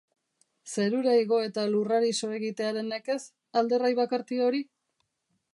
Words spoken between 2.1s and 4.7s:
so egitearen nekez, alderrai bakarti hori?.